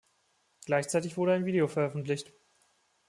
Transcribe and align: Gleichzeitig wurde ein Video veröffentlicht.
Gleichzeitig 0.65 1.15
wurde 1.15 1.33
ein 1.33 1.45
Video 1.45 1.67
veröffentlicht. 1.67 2.33